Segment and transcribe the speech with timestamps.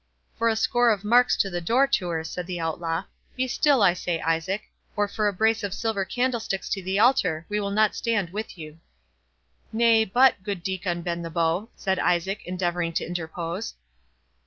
[0.35, 5.07] "For a score of marks to the dortour," said the Outlaw,—"Be still, I say, Isaac!—or
[5.07, 8.79] for a brace of silver candlesticks to the altar, we will not stand with you."
[9.71, 13.75] "Nay, but, good Diccon Bend the Bow"—said Isaac, endeavouring to interpose.